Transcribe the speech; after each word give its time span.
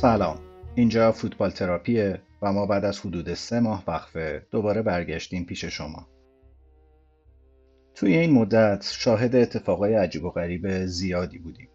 سلام. 0.00 0.38
اینجا 0.74 1.12
فوتبال 1.12 1.50
تراپیه 1.50 2.20
و 2.42 2.52
ما 2.52 2.66
بعد 2.66 2.84
از 2.84 3.00
حدود 3.00 3.34
سه 3.34 3.60
ماه 3.60 3.84
وقفه 3.86 4.46
دوباره 4.50 4.82
برگشتیم 4.82 5.44
پیش 5.44 5.64
شما. 5.64 6.08
توی 7.94 8.16
این 8.16 8.32
مدت 8.32 8.88
شاهد 8.92 9.36
اتفاقای 9.36 9.94
عجیب 9.94 10.24
و 10.24 10.30
غریب 10.30 10.86
زیادی 10.86 11.38
بودیم. 11.38 11.68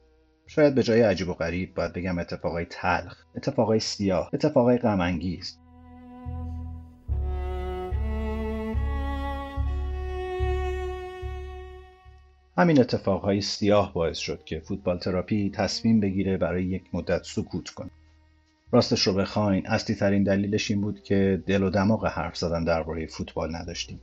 شاید 0.48 0.76
به 0.76 0.84
جای 0.84 1.02
عجیب 1.02 1.30
و 1.30 1.34
غریب 1.34 1.74
باید 1.74 1.94
بگم 1.94 2.20
اتفاقای 2.20 2.66
تلخ 2.66 3.26
اتفاقای 3.36 3.80
سیاه 3.80 4.30
اتفاقای 4.34 4.78
غمانگیز. 4.78 5.58
همین 12.58 12.80
اتفاقهای 12.80 13.42
سیاه 13.42 13.94
باعث 13.94 14.18
شد 14.18 14.44
که 14.44 14.60
فوتبال 14.60 15.00
تراپی 15.00 15.50
تصمیم 15.50 16.00
بگیره 16.00 16.38
برای 16.38 16.66
یک 16.66 16.84
مدت 16.94 17.24
سکوت 17.24 17.70
کنه. 17.70 17.92
راستش 18.74 19.08
رو 19.08 19.14
بخواین 19.14 19.68
اصلی 19.68 19.96
ترین 19.96 20.24
دلیلش 20.24 20.72
این 20.72 20.82
بود 20.82 21.04
که 21.04 21.44
دل 21.48 21.64
و 21.64 21.70
دماغ 21.70 22.06
حرف 22.06 22.38
زدن 22.38 22.64
درباره 22.64 23.08
فوتبال 23.08 23.56
نداشتیم. 23.56 24.02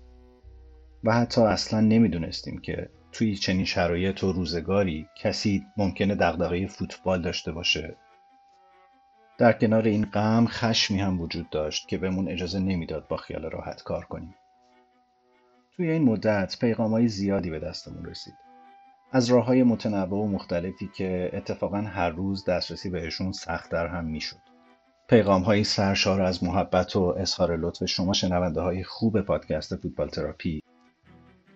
و 1.04 1.14
حتی 1.14 1.40
اصلا 1.40 1.80
نمی‌دونستیم 1.80 2.58
که 2.58 2.90
توی 3.12 3.36
چنین 3.36 3.64
شرایط 3.64 4.24
و 4.24 4.32
روزگاری 4.32 5.06
کسی 5.16 5.66
ممکنه 5.76 6.14
دغدغه 6.14 6.66
فوتبال 6.66 7.22
داشته 7.22 7.52
باشه. 7.52 7.96
در 9.38 9.52
کنار 9.52 9.84
این 9.84 10.04
غم 10.04 10.46
خشمی 10.46 11.00
هم 11.00 11.20
وجود 11.20 11.50
داشت 11.50 11.88
که 11.88 11.98
بهمون 11.98 12.28
اجازه 12.28 12.60
نمی‌داد 12.60 13.08
با 13.08 13.16
خیال 13.16 13.50
راحت 13.50 13.82
کار 13.82 14.04
کنیم. 14.04 14.34
توی 15.76 15.90
این 15.90 16.02
مدت 16.02 16.56
پیغام 16.60 16.90
های 16.90 17.08
زیادی 17.08 17.50
به 17.50 17.58
دستمون 17.58 18.04
رسید. 18.04 18.34
از 19.12 19.28
راه 19.28 19.44
های 19.44 19.62
متنوع 19.62 20.24
و 20.24 20.28
مختلفی 20.28 20.90
که 20.94 21.30
اتفاقا 21.32 21.80
هر 21.80 22.10
روز 22.10 22.44
دسترسی 22.44 22.90
بهشون 22.90 23.32
سختتر 23.32 23.86
هم 23.86 24.04
می‌شد. 24.04 24.49
پیغام 25.10 25.42
های 25.42 25.64
سرشار 25.64 26.22
از 26.22 26.44
محبت 26.44 26.96
و 26.96 27.00
اظهار 27.18 27.56
لطف 27.56 27.84
شما 27.84 28.12
شنونده 28.12 28.60
های 28.60 28.84
خوب 28.84 29.20
پادکست 29.20 29.76
فوتبال 29.76 30.08
تراپی 30.08 30.62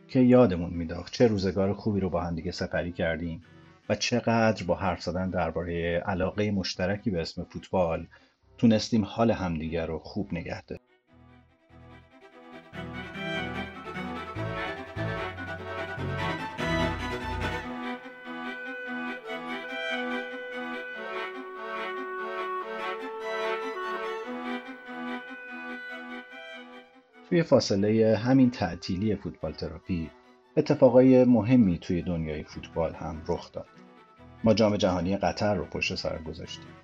که 0.09 0.21
یادمون 0.21 0.71
میداخت 0.71 1.13
چه 1.13 1.27
روزگار 1.27 1.73
خوبی 1.73 2.01
رو 2.01 2.11
با 2.11 2.21
هم 2.21 2.35
دیگه 2.35 2.51
سپری 2.51 2.93
کردیم 2.93 3.43
و 3.89 3.95
چقدر 3.95 4.65
با 4.65 4.75
حرف 4.75 5.03
زدن 5.03 5.31
درباره 5.31 6.03
علاقه 6.07 6.51
مشترکی 6.51 7.11
به 7.11 7.21
اسم 7.21 7.45
فوتبال 7.45 8.07
تونستیم 8.59 9.05
حال 9.05 9.31
همدیگر 9.31 9.87
رو 9.87 9.99
خوب 9.99 10.33
نگه 10.33 10.63
داریم 10.63 10.87
توی 27.35 27.43
فاصله 27.43 28.17
همین 28.17 28.51
تعطیلی 28.51 29.17
فوتبال 29.17 29.53
تراپی 29.53 30.11
اتفاقای 30.57 31.25
مهمی 31.25 31.79
توی 31.79 32.03
دنیای 32.03 32.45
فوتبال 32.45 32.95
هم 32.95 33.23
رخ 33.29 33.53
داد. 33.53 33.67
ما 34.45 34.55
جام 34.55 34.77
جهانی 34.77 35.17
قطر 35.17 35.55
رو 35.55 35.65
پشت 35.65 35.95
سر 35.95 36.19
گذاشتیم. 36.19 36.75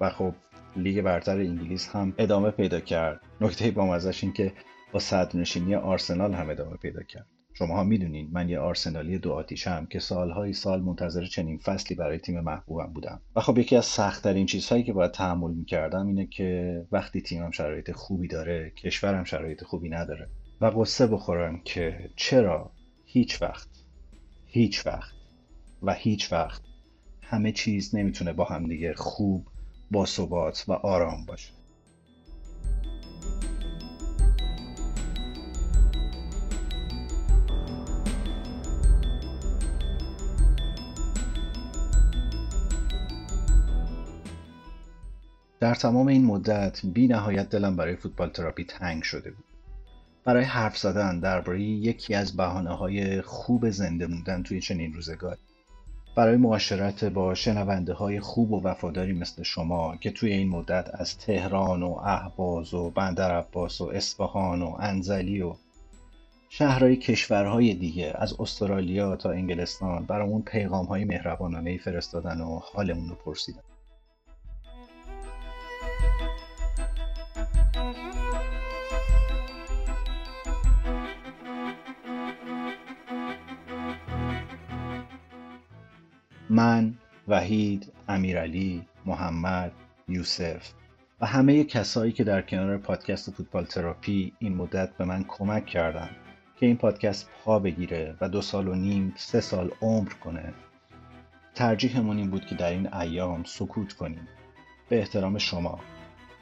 و 0.00 0.10
خب 0.10 0.34
لیگ 0.76 1.00
برتر 1.00 1.36
انگلیس 1.36 1.88
هم 1.88 2.14
ادامه 2.18 2.50
پیدا 2.50 2.80
کرد. 2.80 3.20
نکته 3.40 3.70
با 3.70 4.00
این 4.22 4.32
که 4.32 4.52
با 4.92 4.98
صدرنشینی 4.98 5.74
آرسنال 5.74 6.34
هم 6.34 6.50
ادامه 6.50 6.76
پیدا 6.76 7.02
کرد. 7.02 7.26
شما 7.58 7.76
ها 7.76 7.84
می‌دونین 7.84 8.28
من 8.32 8.48
یه 8.48 8.58
آرسنالی 8.58 9.18
دو 9.18 9.32
آتیشم 9.32 9.86
که 9.90 9.98
سالهای 9.98 10.52
سال 10.52 10.82
منتظر 10.82 11.26
چنین 11.26 11.58
فصلی 11.58 11.96
برای 11.96 12.18
تیم 12.18 12.40
محبوبم 12.40 12.92
بودم. 12.92 13.20
و 13.36 13.40
خب 13.40 13.58
یکی 13.58 13.76
از 13.76 13.84
سختترین 13.84 14.46
چیزهایی 14.46 14.84
که 14.84 14.92
باید 14.92 15.10
تحمل 15.10 15.50
می‌کردم 15.50 16.06
اینه 16.06 16.26
که 16.26 16.82
وقتی 16.92 17.20
تیمم 17.20 17.50
شرایط 17.50 17.90
خوبی 17.90 18.28
داره 18.28 18.70
کشورم 18.70 19.24
شرایط 19.24 19.64
خوبی 19.64 19.88
نداره 19.88 20.28
و 20.60 20.66
قصه 20.66 21.06
بخورم 21.06 21.60
که 21.64 22.10
چرا 22.16 22.70
هیچ 23.04 23.42
وقت 23.42 23.68
هیچ 24.46 24.86
وقت 24.86 25.14
و 25.82 25.94
هیچ 25.94 26.32
وقت 26.32 26.62
همه 27.22 27.52
چیز 27.52 27.94
نمی‌تونه 27.94 28.32
با 28.32 28.44
همدیگه 28.44 28.94
خوب 28.94 29.46
با 29.90 30.06
ثبات 30.06 30.64
و 30.68 30.72
آرام 30.72 31.24
باشه. 31.26 31.55
در 45.66 45.74
تمام 45.74 46.06
این 46.06 46.24
مدت 46.24 46.80
بی 46.84 47.06
نهایت 47.06 47.48
دلم 47.48 47.76
برای 47.76 47.96
فوتبال 47.96 48.30
تراپی 48.30 48.64
تنگ 48.64 49.02
شده 49.02 49.30
بود. 49.30 49.44
برای 50.24 50.44
حرف 50.44 50.78
زدن 50.78 51.20
درباره 51.20 51.62
یکی 51.62 52.14
از 52.14 52.36
بحانه 52.36 52.70
های 52.70 53.22
خوب 53.22 53.70
زنده 53.70 54.06
موندن 54.06 54.42
توی 54.42 54.60
چنین 54.60 54.94
روزگاری. 54.94 55.40
برای 56.16 56.36
معاشرت 56.36 57.04
با 57.04 57.34
شنونده 57.34 57.92
های 57.92 58.20
خوب 58.20 58.52
و 58.52 58.62
وفاداری 58.62 59.12
مثل 59.12 59.42
شما 59.42 59.96
که 59.96 60.10
توی 60.10 60.32
این 60.32 60.48
مدت 60.48 60.90
از 60.94 61.18
تهران 61.18 61.82
و 61.82 61.98
اهواز 62.02 62.74
و 62.74 62.90
بندر 62.90 63.38
عباس 63.38 63.80
و 63.80 63.84
اصفهان 63.84 64.62
و 64.62 64.76
انزلی 64.80 65.42
و 65.42 65.54
شهرهای 66.48 66.96
کشورهای 66.96 67.74
دیگه 67.74 68.12
از 68.14 68.40
استرالیا 68.40 69.16
تا 69.16 69.30
انگلستان 69.30 70.04
برامون 70.04 70.42
پیغام 70.42 70.86
های 70.86 71.04
مهربانانه 71.04 71.78
فرستادن 71.78 72.40
و 72.40 72.58
حالمون 72.58 73.08
رو 73.08 73.14
پرسیدن. 73.14 73.62
من، 86.50 86.94
وحید، 87.28 87.92
امیرعلی، 88.08 88.86
محمد، 89.06 89.72
یوسف 90.08 90.72
و 91.20 91.26
همه 91.26 91.64
کسایی 91.64 92.12
که 92.12 92.24
در 92.24 92.42
کنار 92.42 92.78
پادکست 92.78 93.30
فوتبال 93.30 93.64
تراپی 93.64 94.32
این 94.38 94.54
مدت 94.54 94.96
به 94.96 95.04
من 95.04 95.24
کمک 95.28 95.66
کردن 95.66 96.10
که 96.56 96.66
این 96.66 96.76
پادکست 96.76 97.30
پا 97.44 97.58
بگیره 97.58 98.16
و 98.20 98.28
دو 98.28 98.42
سال 98.42 98.68
و 98.68 98.74
نیم 98.74 99.14
سه 99.16 99.40
سال 99.40 99.70
عمر 99.82 100.12
کنه. 100.24 100.54
ترجیحمون 101.54 102.16
این 102.16 102.30
بود 102.30 102.46
که 102.46 102.54
در 102.54 102.70
این 102.70 102.94
ایام 102.94 103.44
سکوت 103.44 103.92
کنیم. 103.92 104.28
به 104.88 104.98
احترام 104.98 105.38
شما. 105.38 105.80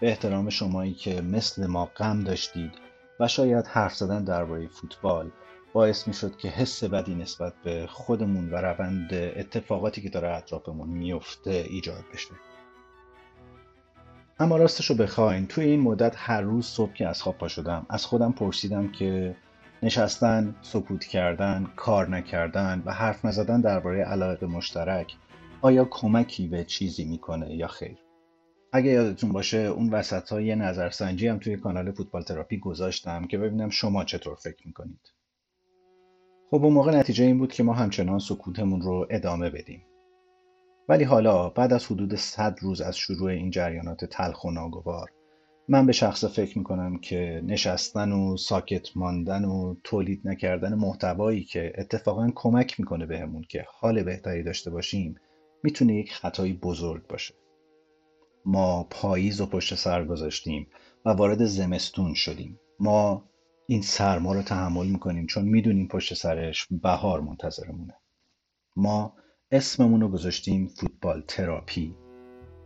به 0.01 0.09
احترام 0.09 0.49
شمایی 0.49 0.93
که 0.95 1.21
مثل 1.21 1.67
ما 1.67 1.85
غم 1.85 2.25
داشتید 2.25 2.73
و 3.21 3.29
شاید 3.29 3.67
حرف 3.67 3.95
زدن 3.95 4.25
درباره 4.25 4.67
فوتبال 4.67 5.31
باعث 5.75 6.09
می 6.09 6.15
شد 6.15 6.37
که 6.37 6.49
حس 6.49 6.85
بدی 6.85 7.15
نسبت 7.15 7.53
به 7.65 7.87
خودمون 7.87 8.51
و 8.51 8.57
روند 8.57 9.15
اتفاقاتی 9.15 10.03
که 10.03 10.09
داره 10.09 10.29
اطرافمون 10.29 10.89
میفته 10.89 11.51
ایجاد 11.51 12.05
بشه. 12.13 12.35
اما 14.39 14.57
راستش 14.57 14.91
رو 14.91 14.97
بخواین 14.97 15.47
توی 15.47 15.65
این 15.65 15.81
مدت 15.81 16.15
هر 16.17 16.41
روز 16.41 16.67
صبح 16.67 16.93
که 16.93 17.09
از 17.09 17.23
خواب 17.23 17.39
پا 17.39 17.49
شدم 17.49 17.87
از 17.89 18.07
خودم 18.07 18.33
پرسیدم 18.33 18.93
که 18.93 19.37
نشستن، 19.83 20.55
سکوت 20.63 21.05
کردن، 21.05 21.71
کار 21.77 22.09
نکردن 22.09 22.83
و 22.87 22.93
حرف 22.93 23.25
نزدن 23.25 23.61
درباره 23.61 24.05
علاقه 24.05 24.47
مشترک 24.47 25.17
آیا 25.61 25.85
کمکی 25.85 26.49
به 26.49 26.65
چیزی 26.65 27.05
می‌کنه 27.05 27.55
یا 27.55 27.67
خیر؟ 27.67 27.97
اگه 28.73 28.91
یادتون 28.91 29.33
باشه 29.33 29.59
اون 29.59 29.91
وسط 29.91 30.33
ها 30.33 30.41
یه 30.41 30.55
نظرسنجی 30.55 31.29
هم 31.29 31.39
توی 31.39 31.57
کانال 31.57 31.93
فوتبال 31.93 32.23
تراپی 32.23 32.59
گذاشتم 32.59 33.27
که 33.27 33.39
ببینم 33.39 33.71
شما 33.71 34.05
چطور 34.05 34.35
فکر 34.35 34.67
می‌کنید. 34.67 35.14
خب 36.55 36.65
اون 36.65 36.73
موقع 36.73 36.93
نتیجه 36.93 37.25
این 37.25 37.39
بود 37.39 37.53
که 37.53 37.63
ما 37.63 37.73
همچنان 37.73 38.19
سکوتمون 38.19 38.81
رو 38.81 39.07
ادامه 39.11 39.51
بدیم. 39.51 39.83
ولی 40.89 41.05
حالا 41.05 41.49
بعد 41.49 41.73
از 41.73 41.87
حدود 41.87 42.15
100 42.15 42.59
روز 42.63 42.81
از 42.81 42.97
شروع 42.97 43.31
این 43.31 43.51
جریانات 43.51 44.05
تلخ 44.05 44.45
و 44.45 44.51
ناگوار 44.51 45.11
من 45.69 45.87
به 45.87 45.93
شخص 45.93 46.25
فکر 46.25 46.59
می‌کنم 46.59 46.99
که 46.99 47.43
نشستن 47.45 48.13
و 48.13 48.37
ساکت 48.37 48.97
ماندن 48.97 49.45
و 49.45 49.75
تولید 49.85 50.29
نکردن 50.29 50.75
محتوایی 50.75 51.45
که 51.45 51.73
اتفاقا 51.79 52.31
کمک 52.35 52.81
می‌کنه 52.81 53.07
بهمون 53.07 53.45
که 53.49 53.65
حال 53.81 54.03
بهتری 54.03 54.43
داشته 54.43 54.71
باشیم 54.71 55.15
می‌تونه 55.63 55.95
یک 55.95 56.13
خطایی 56.13 56.53
بزرگ 56.53 57.07
باشه. 57.07 57.35
ما 58.45 58.87
پاییز 58.91 59.41
و 59.41 59.47
پشت 59.47 59.75
سر 59.75 60.05
گذاشتیم 60.05 60.67
و 61.05 61.11
وارد 61.11 61.45
زمستون 61.45 62.15
شدیم. 62.15 62.61
ما 62.81 63.25
این 63.67 63.83
سرما 63.83 64.33
رو 64.33 64.43
تحمل 64.43 64.87
می‌کنیم 64.87 65.27
چون 65.27 65.45
می‌دونیم 65.45 65.89
پشت 65.89 66.15
سرش 66.15 66.67
بهار 66.71 67.21
منتظرمونه. 67.21 67.95
ما 68.77 69.17
اسممون 69.51 70.01
رو 70.01 70.09
گذاشتیم 70.09 70.67
فوتبال 70.67 71.23
تراپی 71.29 71.95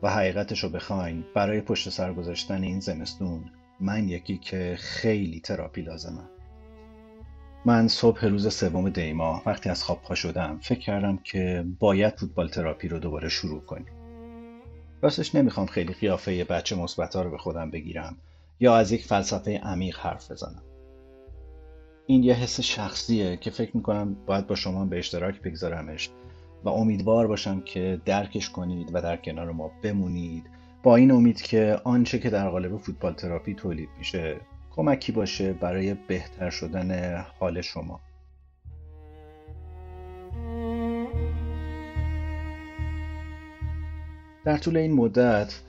و 0.03 0.11
حقیقتش 0.11 0.65
رو 0.65 0.69
بخواین 0.69 1.25
برای 1.35 1.61
پشت 1.61 1.89
سر 1.89 2.13
گذاشتن 2.13 2.63
این 2.63 2.81
زمستون 2.81 3.51
من 3.81 4.09
یکی 4.09 4.39
که 4.39 4.77
خیلی 4.79 5.41
تراپی 5.41 5.83
لازمم 5.83 6.31
من 7.65 7.89
صبح 7.89 8.27
روز 8.27 8.55
سوم 8.55 8.89
دیما 8.89 9.43
وقتی 9.47 9.71
از 9.71 9.85
خواب 9.85 10.03
پا 10.03 10.15
شدم 10.15 10.59
فکر 10.63 10.79
کردم 10.79 11.17
که 11.17 11.65
باید 11.79 12.17
فوتبال 12.17 12.49
تراپی 12.49 12.89
رو 12.89 12.99
دوباره 12.99 13.29
شروع 13.29 13.61
کنیم. 13.61 13.93
راستش 15.03 15.35
نمی‌خوام 15.35 15.67
خیلی 15.67 15.93
قیافه 15.93 16.45
بچه 16.45 16.77
مثبتا 16.77 17.23
رو 17.23 17.31
به 17.31 17.39
خودم 17.39 17.71
بگیرم 17.71 18.17
یا 18.61 18.77
از 18.77 18.93
یک 18.93 19.05
فلسفه 19.05 19.59
عمیق 19.59 19.99
حرف 19.99 20.31
بزنم. 20.31 20.63
این 22.11 22.23
یه 22.23 22.35
حس 22.35 22.61
شخصیه 22.61 23.37
که 23.37 23.51
فکر 23.51 23.77
می‌کنم 23.77 24.17
باید 24.27 24.47
با 24.47 24.55
شما 24.55 24.85
به 24.85 24.99
اشتراک 24.99 25.43
بگذارمش 25.43 26.11
و 26.65 26.69
امیدوار 26.69 27.27
باشم 27.27 27.61
که 27.61 28.01
درکش 28.05 28.51
کنید 28.51 28.91
و 28.93 29.03
در 29.03 29.17
کنار 29.17 29.53
ما 29.53 29.71
بمونید. 29.83 30.45
با 30.83 30.97
این 30.97 31.11
امید 31.11 31.43
که 31.43 31.81
آنچه 31.85 32.19
که 32.19 32.31
در 32.31 32.49
قالب 32.49 32.77
فوتبال 32.77 33.15
تراپی 33.15 33.55
تولید 33.55 33.89
میشه 33.99 34.37
کمکی 34.71 35.13
باشه 35.13 35.53
برای 35.53 35.95
بهتر 35.95 36.51
شدن 36.51 37.21
حال 37.41 37.61
شما. 37.61 38.01
در 44.45 44.59
طول 44.59 44.77
این 44.77 44.93
مدت 44.93 45.61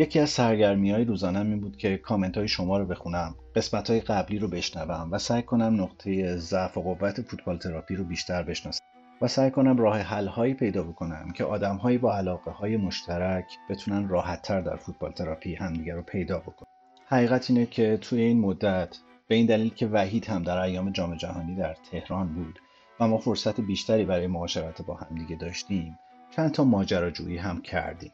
یکی 0.00 0.18
از 0.18 0.30
سرگرمی 0.30 0.90
های 0.90 1.04
روزانم 1.04 1.50
این 1.50 1.60
بود 1.60 1.76
که 1.76 1.96
کامنت 1.96 2.36
های 2.38 2.48
شما 2.48 2.78
رو 2.78 2.86
بخونم 2.86 3.34
قسمت 3.56 3.90
های 3.90 4.00
قبلی 4.00 4.38
رو 4.38 4.48
بشنوم 4.48 5.08
و 5.12 5.18
سعی 5.18 5.42
کنم 5.42 5.82
نقطه 5.82 6.36
ضعف 6.36 6.78
و 6.78 6.82
قوت 6.82 7.20
فوتبال 7.20 7.58
تراپی 7.58 7.96
رو 7.96 8.04
بیشتر 8.04 8.42
بشناسم 8.42 8.84
و 9.22 9.28
سعی 9.28 9.50
کنم 9.50 9.76
راه 9.76 9.98
حل 9.98 10.26
هایی 10.26 10.54
پیدا 10.54 10.82
بکنم 10.82 11.30
که 11.34 11.44
آدم 11.44 11.76
هایی 11.76 11.98
با 11.98 12.16
علاقه 12.16 12.50
های 12.50 12.76
مشترک 12.76 13.44
بتونن 13.70 14.08
راحت 14.08 14.42
تر 14.42 14.60
در 14.60 14.76
فوتبال 14.76 15.12
تراپی 15.12 15.54
همدیگه 15.54 15.94
رو 15.94 16.02
پیدا 16.02 16.38
بکنن. 16.38 16.68
حقیقت 17.06 17.50
اینه 17.50 17.66
که 17.66 17.98
توی 18.00 18.20
این 18.20 18.40
مدت 18.40 18.98
به 19.28 19.34
این 19.34 19.46
دلیل 19.46 19.74
که 19.74 19.86
وحید 19.86 20.26
هم 20.26 20.42
در 20.42 20.58
ایام 20.58 20.90
جام 20.90 21.14
جهانی 21.14 21.54
در 21.54 21.76
تهران 21.90 22.34
بود 22.34 22.58
و 23.00 23.08
ما 23.08 23.18
فرصت 23.18 23.60
بیشتری 23.60 24.04
برای 24.04 24.26
معاشرت 24.26 24.82
با 24.82 24.94
همدیگه 24.94 25.36
داشتیم 25.36 25.98
چند 26.36 26.52
تا 26.52 26.64
ماجراجویی 26.64 27.36
هم 27.36 27.62
کردیم. 27.62 28.12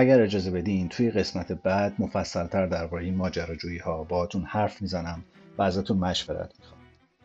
اگر 0.00 0.22
اجازه 0.22 0.50
بدین 0.50 0.88
توی 0.88 1.10
قسمت 1.10 1.52
بعد 1.52 1.94
مفصلتر 1.98 2.66
درباره 2.66 3.04
این 3.04 3.14
ماجراجویی 3.14 3.78
ها 3.78 4.04
باهاتون 4.04 4.44
حرف 4.44 4.82
می‌زنم 4.82 5.24
و 5.58 5.62
ازتون 5.62 5.98
مشورت 5.98 6.52
می‌خوام. 6.58 6.80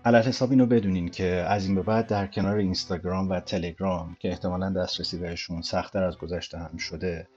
علت 0.05 0.27
حساب 0.27 0.51
اینو 0.51 0.65
بدونین 0.65 1.09
که 1.09 1.25
از 1.25 1.65
این 1.65 1.75
به 1.75 1.81
بعد 1.81 2.07
در 2.07 2.27
کنار 2.27 2.57
اینستاگرام 2.57 3.29
و 3.29 3.39
تلگرام 3.39 4.17
که 4.19 4.29
احتمالا 4.29 4.69
دسترسی 4.69 5.17
بهشون 5.17 5.61
سختتر 5.61 6.03
از 6.03 6.17
گذشته 6.17 6.57
هم 6.57 6.77
شده 6.77 7.27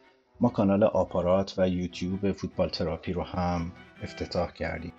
ما 0.40 0.48
کانال 0.48 0.84
آپارات 0.84 1.54
و 1.58 1.68
یوتیوب 1.68 2.32
فوتبال 2.32 2.68
تراپی 2.68 3.12
رو 3.12 3.22
هم 3.22 3.72
افتتاح 4.02 4.52
کردیم. 4.52 4.92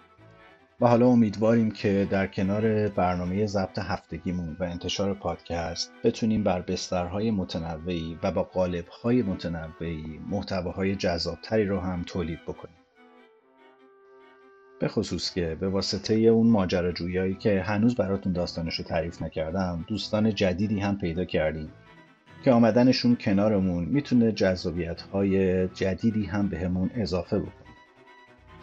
و 0.81 0.87
حالا 0.87 1.07
امیدواریم 1.07 1.71
که 1.71 2.07
در 2.11 2.27
کنار 2.27 2.87
برنامه 2.87 3.45
ضبط 3.45 3.79
هفتگیمون 3.79 4.57
و 4.59 4.63
انتشار 4.63 5.13
پادکست 5.13 5.91
بتونیم 6.03 6.43
بر 6.43 6.61
بسترهای 6.61 7.31
متنوعی 7.31 8.19
و 8.23 8.31
با 8.31 8.43
قالبهای 8.43 9.21
متنوعی 9.21 10.19
محتواهای 10.29 10.95
جذابتری 10.95 11.65
رو 11.65 11.79
هم 11.79 12.03
تولید 12.03 12.39
بکنیم. 12.47 12.75
به 14.79 14.87
خصوص 14.87 15.33
که 15.33 15.57
به 15.59 15.69
واسطه 15.69 16.13
اون 16.13 16.47
ماجراجویی 16.47 17.33
که 17.33 17.61
هنوز 17.61 17.95
براتون 17.95 18.33
داستانش 18.33 18.75
رو 18.75 18.85
تعریف 18.85 19.21
نکردم 19.21 19.85
دوستان 19.87 20.35
جدیدی 20.35 20.79
هم 20.79 20.97
پیدا 20.97 21.25
کردیم 21.25 21.71
که 22.43 22.51
آمدنشون 22.51 23.15
کنارمون 23.15 23.85
می‌تونه 23.85 24.31
جذابیت 24.31 25.01
های 25.01 25.67
جدیدی 25.67 26.25
هم 26.25 26.49
بهمون 26.49 26.87
به 26.87 27.01
اضافه 27.01 27.39
بکنه. 27.39 27.66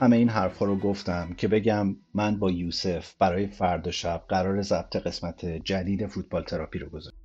همه 0.05 0.17
این 0.17 0.29
حرفها 0.29 0.67
رو 0.67 0.77
گفتم 0.77 1.35
که 1.37 1.49
بگم 1.49 1.97
من 2.15 2.39
با 2.39 2.51
یوسف 2.51 3.15
برای 3.15 3.47
فردا 3.47 3.91
شب 3.91 4.25
قرار 4.29 4.63
ضبط 4.63 4.97
قسمت 4.97 5.47
جدید 5.47 6.07
فوتبال 6.07 6.43
تراپی 6.43 6.79
رو 6.79 6.89
گذارم 6.89 7.17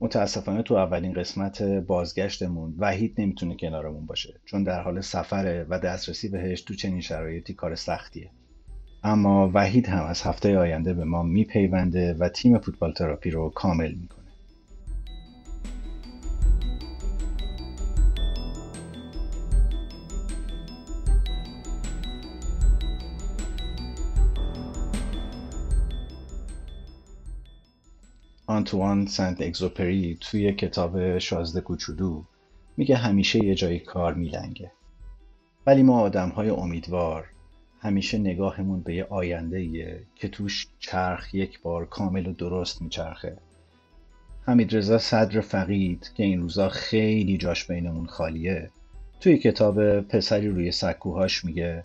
متاسفانه 0.00 0.62
تو 0.62 0.74
اولین 0.74 1.12
قسمت 1.12 1.62
بازگشتمون 1.62 2.74
وحید 2.78 3.20
نمی‌تونه 3.20 3.56
کنارمون 3.56 4.06
باشه 4.06 4.40
چون 4.44 4.62
در 4.62 4.82
حال 4.82 5.00
سفره 5.00 5.66
و 5.68 5.78
دسترسی 5.78 6.28
بهش 6.28 6.62
تو 6.62 6.74
چنین 6.74 7.00
شرایطی 7.00 7.54
کار 7.54 7.74
سختیه. 7.74 8.30
اما 9.02 9.50
وحید 9.54 9.86
هم 9.86 10.04
از 10.04 10.22
هفته 10.22 10.58
آینده 10.58 10.94
به 10.94 11.04
ما 11.04 11.22
میپیونده 11.22 12.14
و 12.14 12.28
تیم 12.28 12.58
فوتبال 12.58 12.92
تراپی 12.92 13.30
رو 13.30 13.50
کامل 13.50 13.94
می‌کنه. 13.94 14.23
آنتوان 28.54 29.06
سنت 29.06 29.42
اگزوپری 29.42 30.18
توی 30.20 30.52
کتاب 30.52 31.18
شازده 31.18 31.60
کوچولو 31.60 32.24
میگه 32.76 32.96
همیشه 32.96 33.44
یه 33.44 33.54
جایی 33.54 33.78
کار 33.78 34.14
میلنگه. 34.14 34.72
ولی 35.66 35.82
ما 35.82 36.00
آدم 36.00 36.28
های 36.28 36.50
امیدوار 36.50 37.26
همیشه 37.80 38.18
نگاهمون 38.18 38.80
به 38.80 38.94
یه 38.94 39.04
آینده 39.04 40.00
که 40.14 40.28
توش 40.28 40.66
چرخ 40.78 41.34
یک 41.34 41.62
بار 41.62 41.86
کامل 41.86 42.26
و 42.26 42.32
درست 42.32 42.82
میچرخه. 42.82 43.36
حمید 44.46 44.76
رضا 44.76 44.98
صدر 44.98 45.40
فقید 45.40 46.10
که 46.14 46.22
این 46.22 46.40
روزا 46.40 46.68
خیلی 46.68 47.38
جاش 47.38 47.66
بینمون 47.66 48.06
خالیه 48.06 48.70
توی 49.20 49.38
کتاب 49.38 50.00
پسری 50.00 50.48
روی 50.48 50.70
سکوهاش 50.70 51.44
میگه 51.44 51.84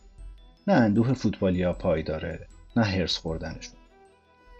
نه 0.68 0.74
اندوه 0.74 1.13
فوتبالیا 1.13 1.74
پای 1.74 2.04
داره 2.04 2.48
نه 2.77 2.83
هرس 2.83 3.18
خوردنشون. 3.18 3.75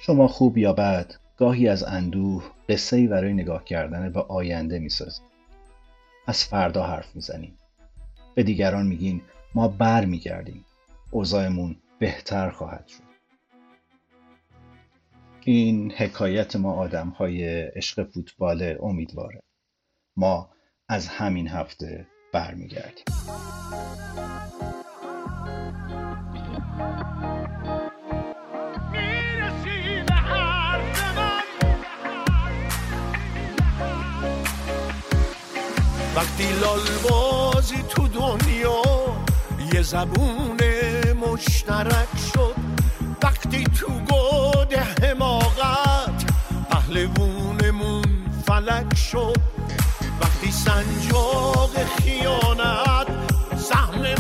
شما 0.02 0.28
خوب 0.28 0.58
یا 0.58 0.74
بد؟ 0.74 1.16
گاهی 1.40 1.68
از 1.68 1.84
اندوه 1.84 2.44
قصه 2.70 3.08
برای 3.08 3.34
نگاه 3.34 3.64
کردن 3.64 4.10
به 4.10 4.22
آینده 4.22 4.80
می‌سازیم. 4.80 5.26
از 6.28 6.44
فردا 6.44 6.84
حرف 6.84 7.16
می‌زنیم. 7.16 7.58
به 8.36 8.44
دیگران 8.44 8.88
میگین 8.88 9.22
ما 9.56 9.68
بر 9.68 10.06
میگردیم. 10.06 10.66
اوضاعمون 11.12 11.76
بهتر 12.00 12.50
خواهد 12.50 12.88
شد. 12.88 13.04
این 15.44 15.92
حکایت 15.92 16.56
ما 16.56 16.74
آدم 16.74 17.10
های 17.10 17.62
عشق 17.64 18.04
فوتبال 18.04 18.76
امیدواره. 18.82 19.42
ما 20.18 20.50
از 20.90 21.08
همین 21.08 21.48
هفته 21.48 22.08
برمیگردیم. 22.34 23.06
وقتی 36.20 36.54
لال 36.62 36.80
بازی 37.10 37.84
تو 37.90 38.08
دنیا 38.08 38.82
یه 39.74 39.82
زبون 39.82 40.60
مشترک 41.14 42.08
شد 42.34 42.56
وقتی 43.24 43.64
تو 43.64 43.88
گود 43.88 44.74
حماقت 44.74 46.26
پهلوونمون 46.70 48.04
فلک 48.46 48.96
شد 48.96 49.38
وقتی 50.22 50.52
سنجاق 50.52 51.72
خیانت 52.04 53.08
سهم 53.58 54.16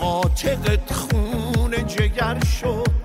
عاشقت 0.00 0.92
خون 0.92 1.86
جگر 1.86 2.44
شد. 2.44 2.95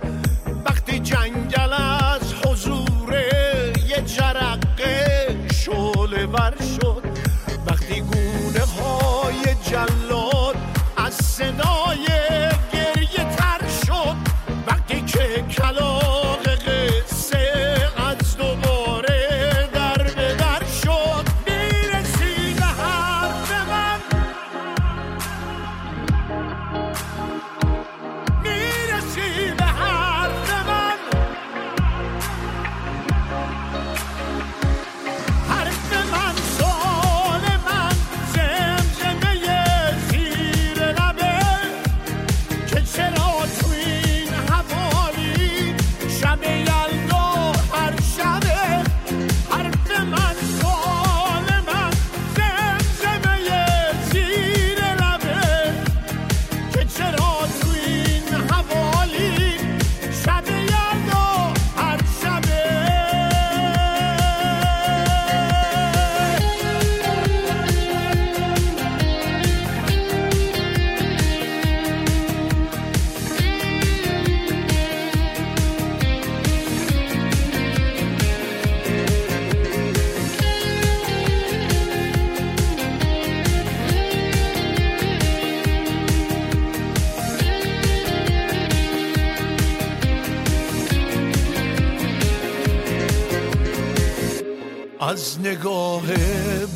از 95.11 95.39
نگاه 95.39 96.01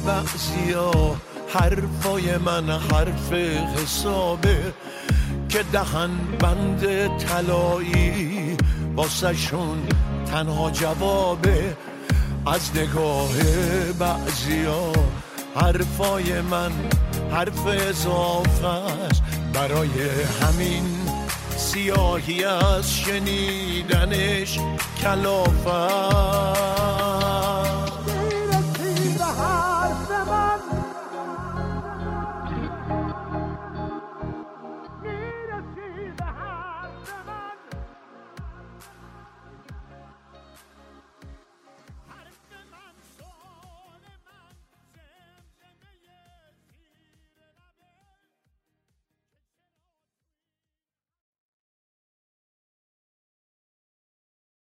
بعضیا 0.05 1.15
حرفای 1.47 2.37
من 2.37 2.69
حرف 2.69 3.33
حسابه 3.77 4.73
که 5.49 5.63
دهن 5.71 6.09
بند 6.39 7.07
طلایی 7.17 8.57
واسهشون 8.95 9.87
تنها 10.25 10.71
جوابه. 10.71 11.75
از 12.45 12.71
نگاه 12.75 13.31
بعضیا 13.99 14.93
حرفای 15.55 16.41
من 16.41 16.71
حرف 17.31 17.67
اضافه 17.67 18.67
است. 18.67 19.23
برای 19.53 20.09
همین 20.41 20.83
سیاهی 21.57 22.43
از 22.43 22.93
شنیدنش 22.93 24.59
کلافه. 25.01 27.04